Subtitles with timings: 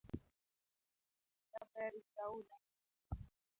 [1.51, 2.55] Jabber jaula